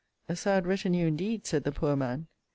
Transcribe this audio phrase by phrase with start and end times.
[0.27, 1.45] A sad retinue, indeed!
[1.45, 2.25] said the poor man.